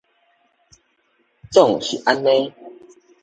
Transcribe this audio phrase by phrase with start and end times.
[1.51, 2.29] 總是按呢